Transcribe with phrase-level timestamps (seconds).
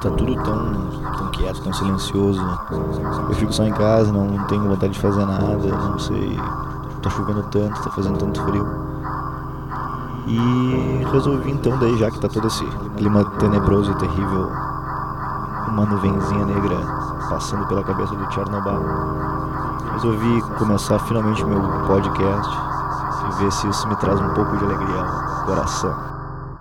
[0.00, 0.72] Tá tudo tão,
[1.18, 2.40] tão quieto, tão silencioso.
[3.28, 6.38] Eu fico só em casa, não, tenho vontade de fazer nada, não sei.
[7.02, 8.66] Tá chovendo tanto, tá fazendo tanto frio.
[10.26, 12.64] E resolvi então, daí já que tá todo esse
[12.96, 14.50] clima tenebroso e terrível,
[15.68, 16.76] uma nuvenzinha negra
[17.28, 18.82] passando pela cabeça do Chernobyl,
[19.92, 22.69] resolvi começar finalmente meu podcast
[23.40, 25.96] ver se isso me traz um pouco de alegria ao coração.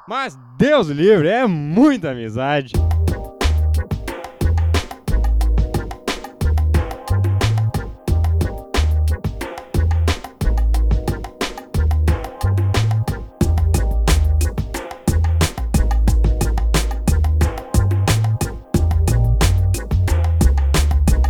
[0.08, 2.72] Mas Deus livre, é muita amizade.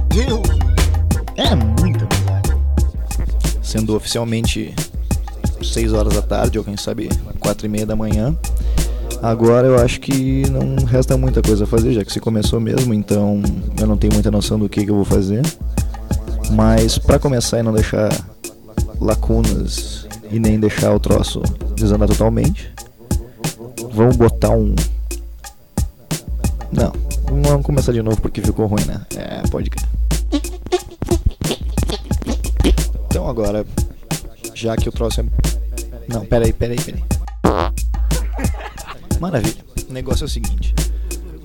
[0.09, 0.59] Deus!
[1.35, 2.55] É muita amizade.
[3.63, 4.76] Sendo oficialmente
[5.62, 7.09] 6 horas da tarde, ou quem sabe
[7.40, 8.35] 4 e meia da manhã.
[9.21, 12.93] Agora eu acho que não resta muita coisa a fazer, já que se começou mesmo,
[12.93, 13.41] então
[13.80, 15.41] eu não tenho muita noção do que, que eu vou fazer.
[16.52, 18.10] Mas para começar e não deixar
[18.99, 21.41] lacunas e nem deixar o troço
[21.76, 22.74] desandar totalmente,
[23.91, 24.74] vamos botar um.
[26.71, 26.93] Não,
[27.43, 29.02] vamos começar de novo porque ficou ruim, né?
[29.15, 29.87] É, pode crer.
[33.07, 33.65] Então agora,
[34.60, 35.26] já que o troço é.
[36.07, 37.02] Não, peraí, peraí, peraí.
[39.20, 39.63] Maravilha.
[39.90, 40.76] O negócio é o seguinte.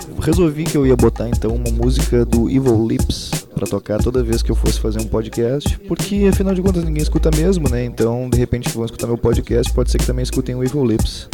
[0.09, 4.23] Eu resolvi que eu ia botar então uma música do Evil Lips pra tocar toda
[4.23, 7.85] vez que eu fosse fazer um podcast, porque afinal de contas ninguém escuta mesmo, né?
[7.85, 11.29] Então, de repente, vão escutar meu podcast, pode ser que também escutem o Evil Lips.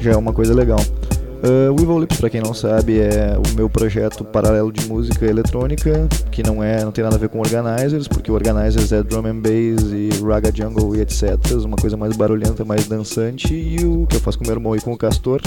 [0.00, 0.78] Já é uma coisa legal.
[1.42, 5.26] Uh, o Evil Lips, pra quem não sabe, é o meu projeto paralelo de música
[5.26, 9.26] eletrônica, que não é, não tem nada a ver com Organizers, porque Organizers é drum
[9.26, 14.06] and bass e raga jungle e etc, uma coisa mais barulhenta, mais dançante, e o
[14.06, 15.40] que eu faço com meu irmão e com o Castor.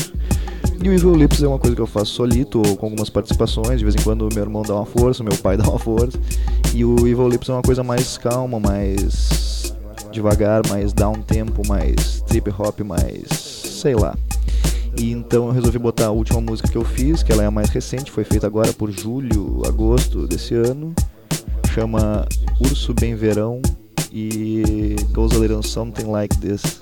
[0.81, 3.79] E o Evil Lips é uma coisa que eu faço solito, ou com algumas participações,
[3.79, 6.17] de vez em quando meu irmão dá uma força, meu pai dá uma força.
[6.73, 9.75] E o Evil Lips é uma coisa mais calma, mais
[10.11, 14.15] devagar, mais down tempo, mais trip hop, mais sei lá.
[14.99, 17.51] E então eu resolvi botar a última música que eu fiz, que ela é a
[17.51, 20.93] mais recente, foi feita agora por julho, agosto desse ano.
[21.73, 22.27] Chama
[22.59, 23.61] Urso Bem Verão
[24.11, 26.81] e goes a little something like this.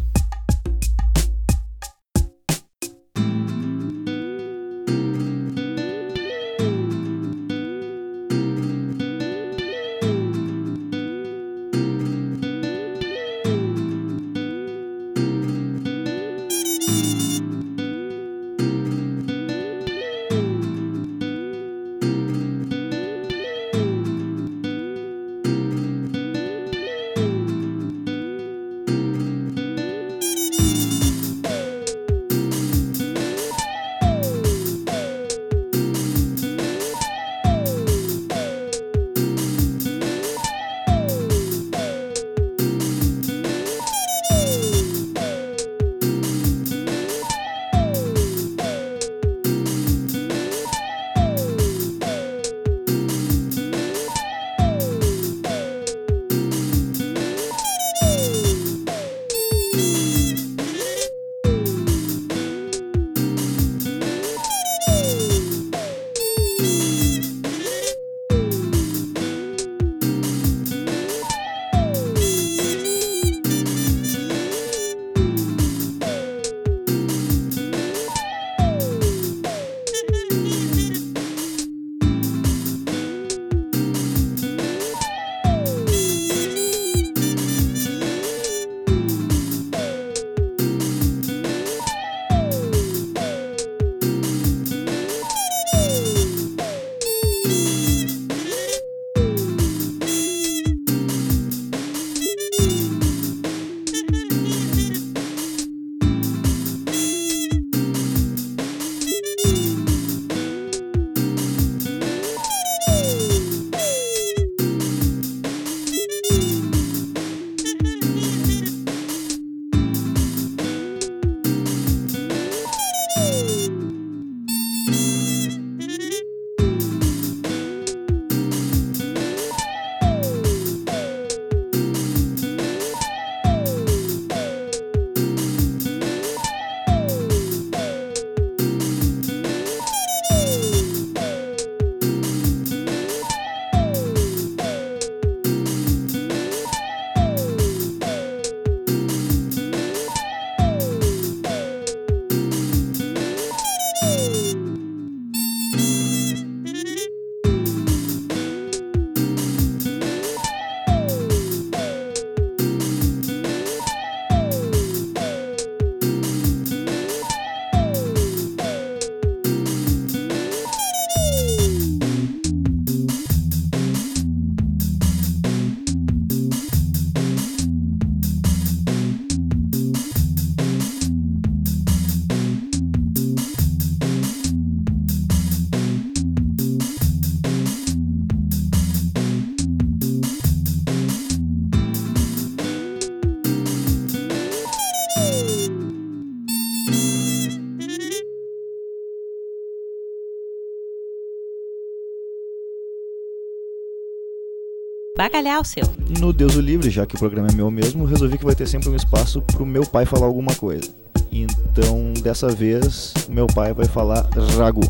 [205.18, 205.84] Bacalhau seu.
[206.20, 208.68] No Deus o Livre, já que o programa é meu mesmo, resolvi que vai ter
[208.68, 210.96] sempre um espaço pro meu pai falar alguma coisa.
[211.32, 214.84] Então, dessa vez, meu pai vai falar ragu.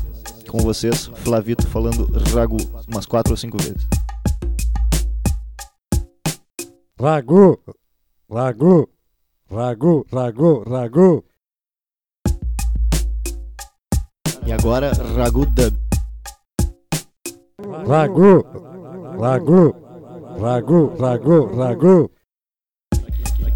[0.49, 2.57] Com vocês, Flavito falando ragu
[2.89, 3.87] umas quatro ou cinco vezes.
[6.99, 7.57] Ragu,
[8.29, 8.89] ragu,
[9.49, 11.23] ragu, ragu, ragu.
[14.45, 15.73] E agora, ragu dub.
[17.87, 18.45] Ragu,
[19.19, 19.86] ragu, ragu,
[20.39, 20.93] ragu,
[21.55, 22.09] ragu.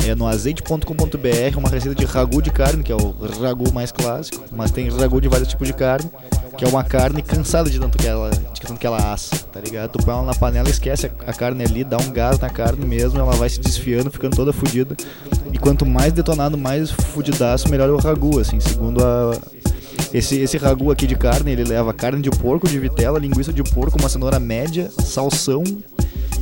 [0.08, 4.46] É no azeite.com.br uma receita de ragu de carne, que é o ragu mais clássico,
[4.52, 6.10] mas tem ragu de vários tipos de carne,
[6.58, 9.60] que é uma carne cansada de tanto que ela, de tanto que ela assa, tá
[9.60, 9.92] ligado?
[9.92, 13.20] Tu põe ela na panela, esquece a carne ali, dá um gás na carne mesmo,
[13.20, 14.98] ela vai se desfiando, ficando toda fodida.
[15.54, 19.38] E quanto mais detonado, mais fudidaço, melhor é o ragu, assim, segundo a,
[20.14, 23.62] esse, esse ragu aqui de carne, ele leva carne de porco, de vitela, linguiça de
[23.62, 25.64] porco, uma cenoura média, salsão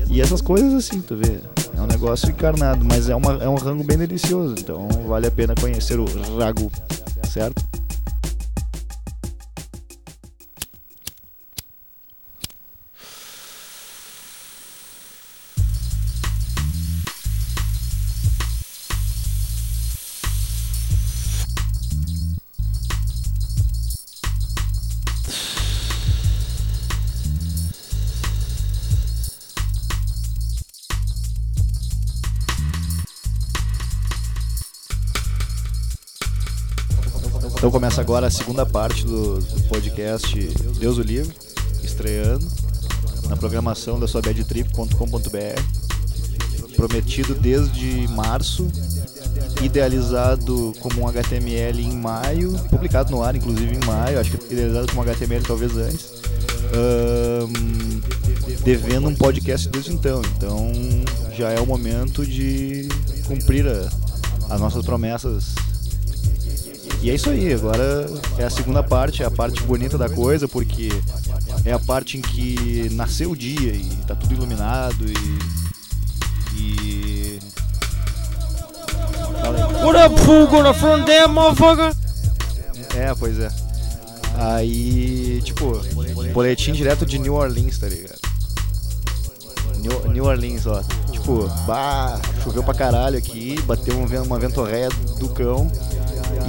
[0.10, 1.40] e essas coisas assim, tu vê.
[1.76, 5.32] É um negócio encarnado, mas é, uma, é um rango bem delicioso, então vale a
[5.32, 6.06] pena conhecer o
[6.38, 6.72] ragu,
[7.28, 7.75] certo?
[37.66, 40.38] Então começa agora a segunda parte do, podcast
[40.78, 41.36] Deus o Livre,
[41.84, 42.46] estreando
[43.28, 45.62] na programação da sua badtrip.com.br.
[46.76, 48.68] Prometido desde março,
[49.64, 54.86] idealizado como um HTML em maio, publicado no ar inclusive em maio, acho que idealizado
[54.90, 56.12] como HTML talvez antes.
[56.72, 58.00] Um,
[58.64, 60.22] devendo um podcast desde então.
[60.38, 60.72] Então
[61.36, 62.88] já é o momento de
[63.26, 63.90] cumprir a,
[64.54, 65.56] as nossas promessas
[67.06, 68.08] e é isso aí, agora
[68.40, 70.90] é a segunda parte, é a parte bonita da coisa, porque
[71.64, 75.40] é a parte em que nasceu o dia e tá tudo iluminado e.
[76.60, 77.40] E.
[79.84, 80.48] What up, fool?
[80.48, 81.96] Gonna front motherfucker?
[82.96, 83.52] É, pois é.
[84.38, 85.80] Aí, tipo,
[86.34, 88.20] boletim direto de New Orleans, tá ligado?
[89.78, 90.82] New, New Orleans, ó.
[91.12, 95.72] Tipo, bah, choveu pra caralho aqui, bateu uma ventorréia do cão.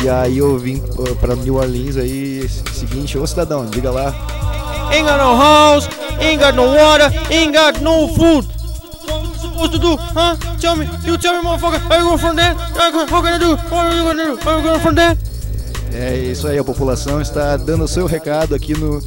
[0.03, 4.15] E aí eu vim uh, pra New Orleans aí, seguinte, ô cidadão, diga lá.
[4.91, 5.89] Ain't got no house,
[6.21, 8.47] ain't got no water, ain't got no food.
[9.07, 10.37] What supposed to do, huh?
[10.61, 12.55] Tell me, you tell me, motherfucker, are you going from there?
[12.55, 13.57] What gonna do?
[13.57, 14.49] What are you gonna do?
[14.49, 15.17] Are you going from there?
[15.93, 19.03] É isso aí, a população está dando o seu recado aqui no,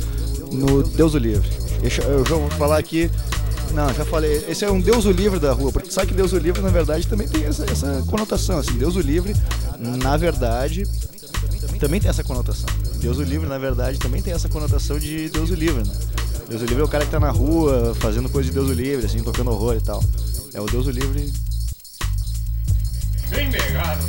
[0.52, 1.48] no Deus o Livre.
[1.82, 3.12] Deixa, eu já vou falar aqui
[3.74, 4.44] não, já falei.
[4.48, 6.70] Esse é um Deus o livre da rua, porque sabe que Deus o livre, na
[6.70, 8.58] verdade, também tem essa, essa conotação.
[8.58, 9.36] Assim, Deus o livre,
[9.80, 10.84] na verdade,
[11.80, 12.68] também tem essa conotação.
[13.00, 15.94] Deus o livre, na verdade, também tem essa conotação de Deus o livre, né?
[16.50, 18.74] Deus o livre é o cara que tá na rua fazendo coisa de Deus o
[18.74, 20.04] livre, assim, tocando horror e tal.
[20.54, 21.32] É o Deus o livre.
[23.30, 24.04] Bem negado.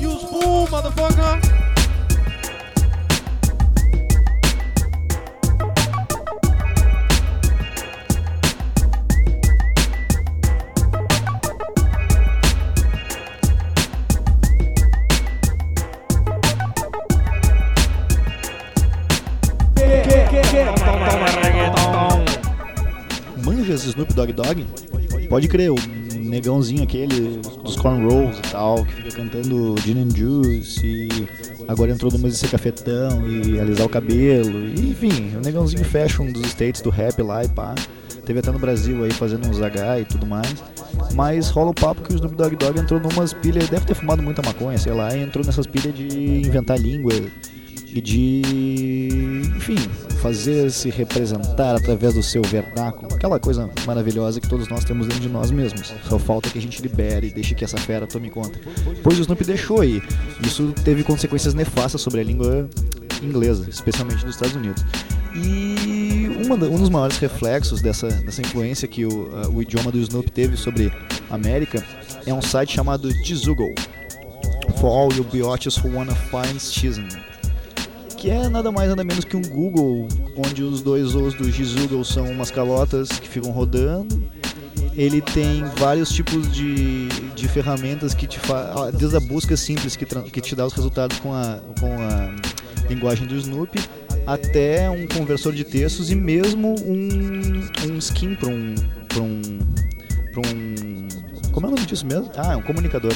[0.00, 1.67] Use fool, motherfucker!
[23.44, 24.66] Manjas Snoop Dogg Dogg?
[25.28, 25.76] Pode crer, o
[26.14, 31.28] negãozinho aquele dos cornrows e tal, que fica cantando Gin and Juice e
[31.66, 34.58] agora entrou no música cafetão e alisar o cabelo.
[34.60, 37.74] E, enfim, o negãozinho fashion dos States do rap lá e pá.
[38.24, 40.54] Teve até no Brasil aí fazendo uns H e tudo mais.
[41.14, 44.22] Mas rola o papo que o Snoop Dogg Dogg entrou numas pilhas, deve ter fumado
[44.22, 46.06] muita maconha, sei lá, e entrou nessas pilhas de
[46.46, 47.12] inventar língua
[47.94, 48.42] e de,
[49.56, 49.76] enfim,
[50.18, 55.22] fazer se representar através do seu vernáculo, aquela coisa maravilhosa que todos nós temos dentro
[55.22, 55.92] de nós mesmos.
[56.08, 58.58] Só falta que a gente libere deixe que essa fera tome conta.
[59.02, 60.02] Pois o Snoop deixou e
[60.42, 62.68] isso teve consequências nefastas sobre a língua
[63.22, 64.84] inglesa, especialmente nos Estados Unidos.
[65.34, 69.98] E uma, um dos maiores reflexos dessa, dessa influência que o, uh, o idioma do
[69.98, 70.92] Snoop teve sobre
[71.30, 71.84] a América
[72.26, 73.72] é um site chamado Tizugo.
[74.78, 77.08] For all you biotes who wanna find schism
[78.18, 82.04] que é nada mais nada menos que um Google, onde os dois Os do Gizoogle
[82.04, 84.20] são umas calotas que ficam rodando.
[84.96, 87.06] Ele tem vários tipos de,
[87.36, 91.20] de ferramentas que te faz, desde a busca simples que, que te dá os resultados
[91.20, 93.78] com a, com a linguagem do Snoopy,
[94.26, 98.74] até um conversor de textos e mesmo um, um skin para um,
[99.20, 99.40] um,
[100.38, 101.08] um.
[101.52, 102.28] Como é o nome disso mesmo?
[102.36, 103.14] Ah, é um comunicador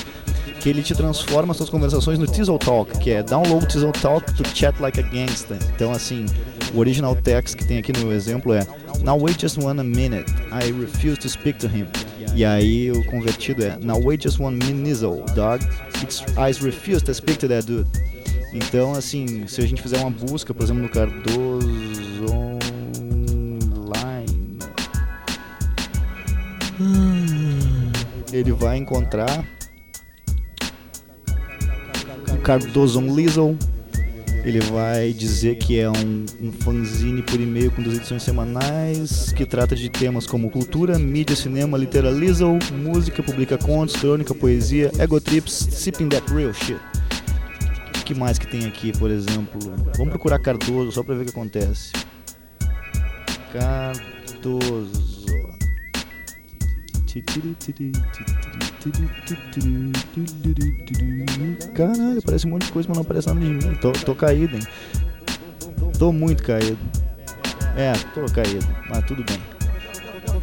[0.62, 4.49] que ele te transforma suas conversações no Teasel Talk, que é download Teasel Talk to
[4.54, 5.59] chat like a gangster.
[5.75, 6.25] Então, assim,
[6.73, 8.64] o original text que tem aqui no exemplo é
[9.02, 11.88] Now wait just one minute, I refuse to speak to him.
[12.37, 15.00] E aí o convertido é Now wait just one minute,
[15.35, 15.66] dog.
[16.00, 17.90] It's, I refuse to speak to that dude.
[18.54, 22.26] Então, assim, se a gente fizer uma busca, por exemplo, no Cardoso
[23.81, 24.59] Online,
[28.33, 29.45] ele vai encontrar
[32.42, 33.56] Cardoso Lizzle.
[34.44, 39.46] Ele vai dizer que é um, um fanzine por e-mail com duas edições semanais, que
[39.46, 46.08] trata de temas como cultura, mídia, cinema, literalism, música, publica contos, crônica, poesia, egotrips, sipping
[46.08, 46.80] that real shit.
[48.00, 49.61] O que mais que tem aqui, por exemplo?
[49.96, 51.92] Vamos procurar Cardoso só pra ver o que acontece.
[53.52, 55.12] Cardoso.
[61.75, 63.75] Caralho, parece um monte de coisa, mas não parece nada de mim.
[63.80, 64.62] Tô, tô caído, hein?
[65.99, 66.78] Tô muito caído.
[67.76, 69.40] É, tô caído, mas tudo bem.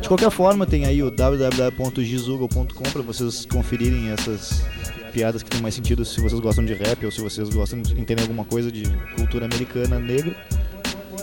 [0.02, 4.64] De qualquer forma, tem aí o www.gizugo.com para vocês conferirem essas
[5.12, 8.00] piadas que tem mais sentido se vocês gostam de rap ou se vocês gostam de
[8.00, 8.84] entender alguma coisa de
[9.16, 10.36] cultura americana negra.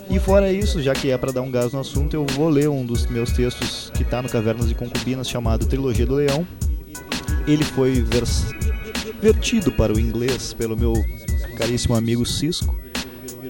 [0.08, 2.68] E fora isso, já que é para dar um gás no assunto, eu vou ler
[2.68, 6.46] um dos meus textos que está no Cavernas e Concubinas, chamado Trilogia do Leão.
[7.46, 8.46] Ele foi vers...
[9.20, 11.04] vertido para o inglês pelo meu
[11.56, 12.78] caríssimo amigo Cisco,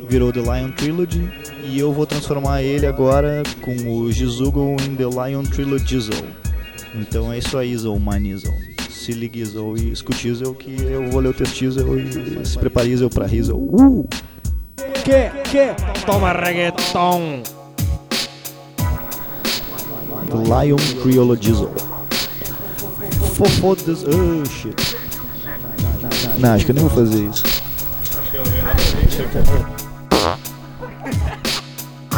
[0.09, 1.29] virou The Lion Trilogy,
[1.65, 6.11] e eu vou transformar ele agora com o Jizugo em The Lion Trilogy
[6.95, 8.55] Então é isso aí, Zou Manizel.
[8.91, 12.97] Se ligue, Zou, e escute Zou, que eu vou ler o texto e se prepare,
[12.97, 13.57] Zou, pra Rizel.
[13.57, 14.07] Uh!
[15.07, 16.03] que, que?
[16.05, 17.43] Toma reggaeton.
[20.35, 21.37] Lion Criollo
[23.36, 23.36] Diesel.
[23.36, 24.04] Fofodas.
[24.06, 24.76] Oh shit.
[26.40, 27.62] Não, acho que eu nem vou fazer isso.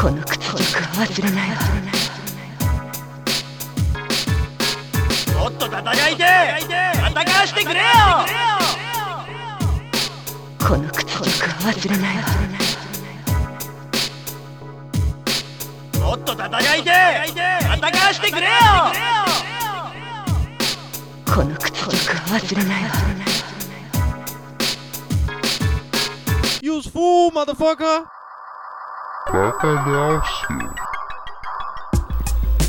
[0.03, 1.49] この屈辱は忘れない
[5.33, 7.85] もっと戦いて戦わしてくれよ
[10.59, 12.17] この屈辱は忘れない
[16.01, 16.89] もっと戦いて
[17.61, 18.51] 戦わしてくれよ
[21.37, 22.83] この屈辱は忘れない
[26.63, 28.05] Useful, motherfucker!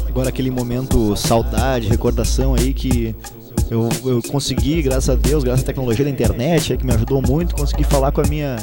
[0.08, 3.14] Agora aquele momento saudade, recordação aí que
[3.70, 7.54] eu, eu consegui, graças a Deus, graças à tecnologia da internet, que me ajudou muito,
[7.54, 8.56] consegui falar com a minha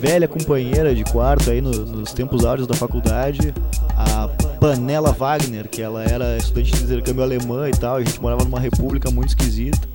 [0.00, 3.54] velha companheira de quarto aí no, nos tempos áureos da faculdade,
[3.96, 4.28] a
[4.61, 8.59] Panela Wagner, que ela era estudante de intercâmbio alemã e tal, a gente morava numa
[8.59, 9.89] república muito esquisita.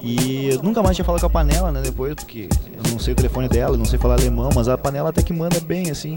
[0.00, 3.14] E eu nunca mais tinha falado com a Panela, né, depois, porque eu não sei
[3.14, 6.14] o telefone dela, não sei falar alemão, mas a Panela até que manda bem, assim.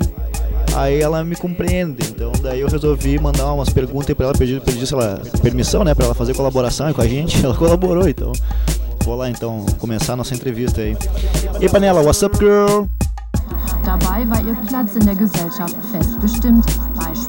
[0.75, 4.85] Aí ela me compreende, então daí eu resolvi mandar umas perguntas para ela, pedir, pedir
[4.85, 4.99] sei
[5.41, 7.37] permissão, né, para ela fazer colaboração com a gente.
[7.43, 8.31] Ela colaborou, então.
[9.03, 10.95] Vou lá então começar a nossa entrevista aí.
[11.59, 12.85] E Panela, what's up, girl?
[13.83, 16.65] Dabei war ihr Platz in der Gesellschaft festbestimmt.
[16.95, 17.28] Beispiel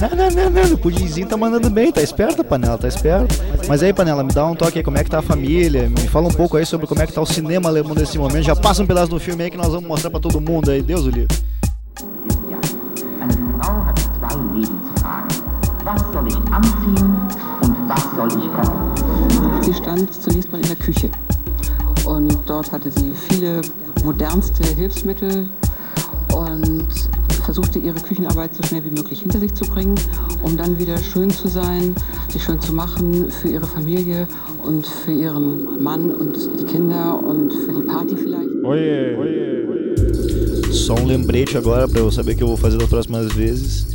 [0.00, 3.34] Não, não, não, não, o pudimzinho tá mandando bem, tá esperto, Panela, tá esperto.
[3.66, 6.06] Mas aí, Panela, me dá um toque aí, como é que tá a família, me
[6.06, 8.44] fala um pouco aí sobre como é que tá o cinema alemão nesse momento.
[8.44, 10.82] Já passa um pedaço do filme aí que nós vamos mostrar pra todo mundo aí,
[10.82, 11.26] Deus o livre.
[19.62, 21.10] Sie stand zunächst mal in der Küche
[22.04, 23.60] und dort hatte sie viele
[24.04, 25.48] modernste Hilfsmittel
[26.34, 26.88] und
[27.48, 29.94] versuchte ihre Küchenarbeit so schnell wie möglich hinter sich zu bringen,
[30.42, 31.94] um dann wieder schön zu sein,
[32.30, 34.28] sich schön zu machen für ihre Familie
[34.62, 38.50] und für ihren Mann und die Kinder und für die Party vielleicht.
[38.64, 40.72] Oiê, oiê, oiê.
[40.74, 43.86] Só um lembrete agora para eu saber o que eu vou fazer das próximas vezes.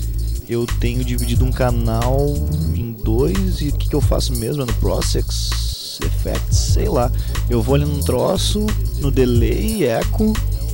[0.49, 2.33] Eu tenho dividido um canal
[2.73, 7.11] em dois e o que, que eu faço mesmo é no Prosex Effects, sei lá.
[7.47, 8.65] Eu vou ali num troço,
[8.99, 10.33] no delay, eco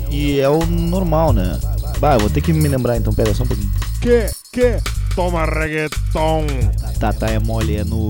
[0.10, 1.60] e é o normal, né?
[2.00, 3.72] Bah, vou ter que me lembrar então, pera só um pouquinho.
[4.01, 4.82] Que, que,
[5.15, 6.46] toma reggaeton.
[7.00, 8.10] Tá, tá, é mole, é no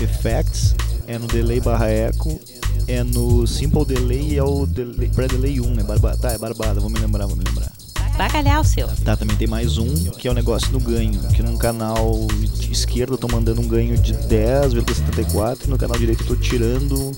[0.00, 0.74] effects,
[1.06, 2.40] é no delay barra eco
[2.86, 6.16] é no Simple Delay e é o delay, pré-delay 1, é barbada.
[6.18, 7.72] Tá, é barbada, vou me lembrar, vou me lembrar.
[8.16, 8.86] Bacalhau seu.
[9.04, 12.26] Tá, também tem mais um, que é o negócio no ganho, que num canal
[12.60, 16.36] de esquerda eu tô mandando um ganho de 10,74 e no canal direito eu tô
[16.36, 17.10] tirando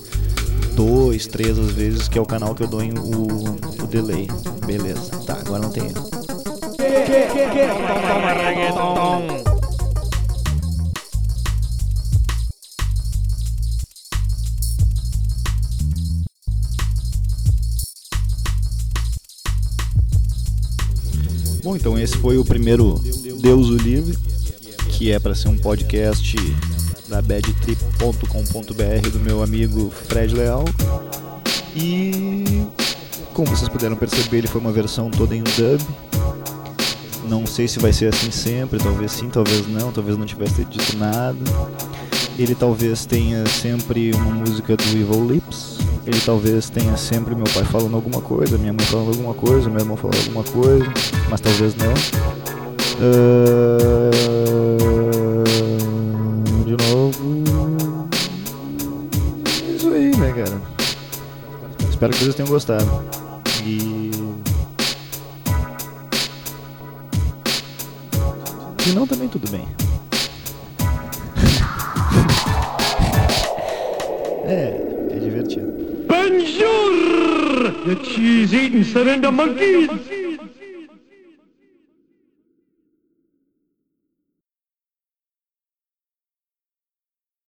[0.77, 3.23] 2, 3 às vezes, que é o canal que eu dou em o,
[3.83, 4.27] o delay.
[4.63, 5.09] Beleza.
[5.25, 5.91] Tá, agora não tem.
[21.63, 23.01] Bom, então esse foi o primeiro
[23.41, 24.15] Deus o Livre,
[24.89, 26.37] que é para ser um podcast
[27.07, 30.65] da badtrip.com.br do meu amigo Fred Leal.
[31.75, 32.65] E
[33.33, 35.81] como vocês puderam perceber, ele foi uma versão toda em dub.
[37.29, 40.97] Não sei se vai ser assim sempre, talvez sim, talvez não, talvez não tivesse dito
[40.97, 41.37] nada.
[42.37, 45.77] Ele talvez tenha sempre uma música do Evil Lips.
[46.05, 49.79] Ele talvez tenha sempre meu pai falando alguma coisa, minha mãe falando alguma coisa, meu
[49.79, 50.85] irmão falando alguma coisa,
[51.29, 51.93] mas talvez não.
[52.99, 54.66] Uh,
[61.97, 62.85] Espero que vocês tenham gostado.
[63.65, 64.11] E.
[68.83, 69.67] Se não, também tudo bem.
[74.45, 74.79] é,
[75.09, 75.73] é divertido.
[76.07, 79.89] Bonjour, the cheese-eating surrender monkeys.